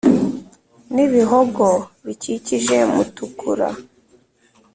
n'ibihogo 0.93 1.67
bikikije 2.05 2.77
mutukura, 2.93 3.69